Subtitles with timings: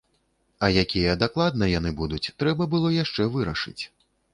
[0.67, 3.81] А якія дакладна яны будуць, трэба было яшчэ вырашыць.